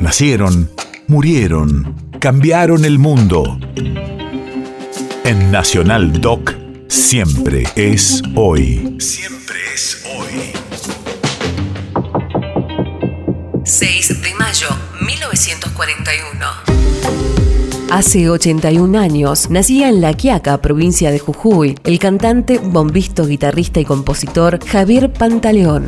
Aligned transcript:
Nacieron, 0.00 0.70
murieron, 1.08 1.94
cambiaron 2.20 2.86
el 2.86 2.98
mundo. 2.98 3.58
En 5.24 5.50
Nacional 5.52 6.22
Doc, 6.22 6.54
siempre 6.88 7.64
es 7.76 8.22
hoy. 8.34 8.96
Siempre 8.98 9.56
es 9.74 10.02
hoy. 10.16 10.52
6 13.62 14.22
de 14.22 14.34
mayo 14.36 14.68
1941. 15.06 16.46
Hace 17.90 18.30
81 18.30 18.98
años 18.98 19.50
nacía 19.50 19.90
en 19.90 20.00
La 20.00 20.14
Quiaca, 20.14 20.62
provincia 20.62 21.10
de 21.10 21.18
Jujuy, 21.18 21.78
el 21.84 21.98
cantante, 21.98 22.58
bombisto, 22.58 23.26
guitarrista 23.26 23.80
y 23.80 23.84
compositor 23.84 24.64
Javier 24.64 25.12
Pantaleón. 25.12 25.84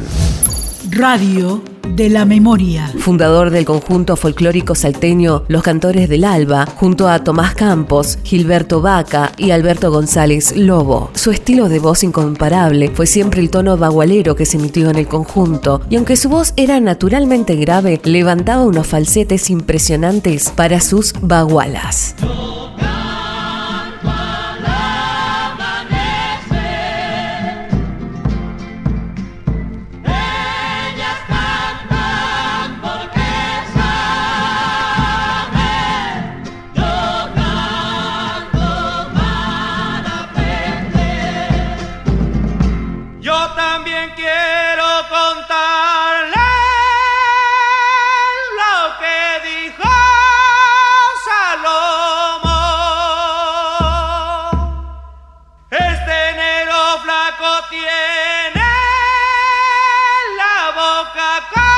Radio 0.94 1.62
de 1.88 2.10
la 2.10 2.26
memoria. 2.26 2.86
Fundador 2.98 3.48
del 3.48 3.64
conjunto 3.64 4.14
folclórico 4.14 4.74
salteño 4.74 5.44
Los 5.48 5.62
Cantores 5.62 6.06
del 6.06 6.22
Alba, 6.22 6.66
junto 6.66 7.08
a 7.08 7.24
Tomás 7.24 7.54
Campos, 7.54 8.18
Gilberto 8.24 8.82
Vaca 8.82 9.32
y 9.38 9.52
Alberto 9.52 9.90
González 9.90 10.54
Lobo. 10.54 11.10
Su 11.14 11.30
estilo 11.30 11.70
de 11.70 11.78
voz 11.78 12.04
incomparable 12.04 12.90
fue 12.90 13.06
siempre 13.06 13.40
el 13.40 13.48
tono 13.48 13.78
bagualero 13.78 14.36
que 14.36 14.44
se 14.44 14.58
emitió 14.58 14.90
en 14.90 14.96
el 14.96 15.08
conjunto, 15.08 15.80
y 15.88 15.96
aunque 15.96 16.16
su 16.16 16.28
voz 16.28 16.52
era 16.56 16.78
naturalmente 16.78 17.56
grave, 17.56 17.98
levantaba 18.04 18.62
unos 18.62 18.86
falsetes 18.86 19.48
impresionantes 19.48 20.50
para 20.50 20.78
sus 20.78 21.14
bagualas. 21.22 22.16
quiero 44.14 45.08
contarles 45.08 46.36
lo 48.60 48.98
que 49.00 49.40
dijo 49.48 49.90
Salomón. 51.24 52.42
Este 55.70 56.30
enero 56.30 56.98
flaco 57.02 57.50
tiene 57.70 58.64
la 60.36 60.70
boca. 60.74 61.71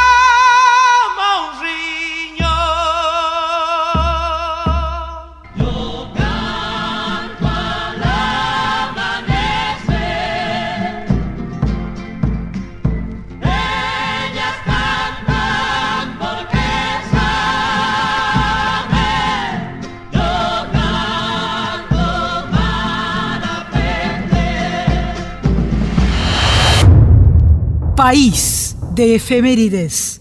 País 27.94 28.76
de 28.92 29.14
efemérides. 29.14 30.13